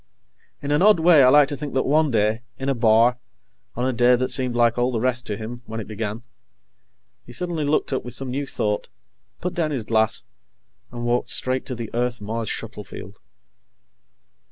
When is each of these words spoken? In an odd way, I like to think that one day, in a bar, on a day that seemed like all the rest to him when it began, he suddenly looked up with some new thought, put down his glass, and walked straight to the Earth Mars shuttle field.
In 0.63 0.71
an 0.71 0.81
odd 0.81 0.99
way, 0.99 1.21
I 1.21 1.29
like 1.29 1.47
to 1.49 1.55
think 1.55 1.75
that 1.75 1.85
one 1.85 2.09
day, 2.09 2.41
in 2.57 2.69
a 2.69 2.73
bar, 2.73 3.19
on 3.75 3.85
a 3.85 3.93
day 3.93 4.15
that 4.15 4.31
seemed 4.31 4.55
like 4.55 4.75
all 4.79 4.89
the 4.89 4.99
rest 4.99 5.27
to 5.27 5.37
him 5.37 5.59
when 5.67 5.79
it 5.79 5.85
began, 5.87 6.23
he 7.23 7.31
suddenly 7.33 7.65
looked 7.65 7.93
up 7.93 8.03
with 8.03 8.15
some 8.15 8.31
new 8.31 8.47
thought, 8.47 8.89
put 9.41 9.53
down 9.53 9.69
his 9.69 9.83
glass, 9.83 10.23
and 10.91 11.05
walked 11.05 11.29
straight 11.29 11.67
to 11.67 11.75
the 11.75 11.91
Earth 11.93 12.19
Mars 12.19 12.49
shuttle 12.49 12.83
field. 12.83 13.19